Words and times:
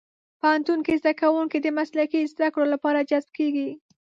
پوهنتون 0.39 0.79
کې 0.85 0.99
زدهکوونکي 1.01 1.57
د 1.61 1.67
مسلکي 1.79 2.21
زدهکړو 2.33 2.65
لپاره 2.73 3.07
جذب 3.09 3.31
کېږي. 3.37 3.69